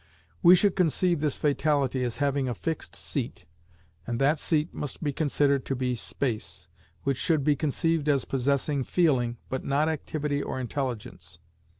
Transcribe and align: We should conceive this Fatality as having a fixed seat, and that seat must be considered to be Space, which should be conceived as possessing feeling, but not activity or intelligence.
We 0.41 0.55
should 0.55 0.75
conceive 0.75 1.19
this 1.19 1.37
Fatality 1.37 2.03
as 2.03 2.17
having 2.17 2.49
a 2.49 2.55
fixed 2.55 2.95
seat, 2.95 3.45
and 4.07 4.17
that 4.19 4.39
seat 4.39 4.73
must 4.73 5.03
be 5.03 5.13
considered 5.13 5.63
to 5.65 5.75
be 5.75 5.93
Space, 5.93 6.67
which 7.03 7.17
should 7.19 7.43
be 7.43 7.55
conceived 7.55 8.09
as 8.09 8.25
possessing 8.25 8.83
feeling, 8.83 9.37
but 9.47 9.63
not 9.63 9.87
activity 9.87 10.41
or 10.41 10.59
intelligence. 10.59 11.37